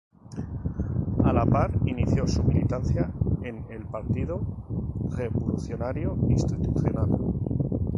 [1.31, 3.11] A la par inició su militancia
[3.43, 4.41] en el Partido
[5.15, 7.11] Revolucionario Institucional.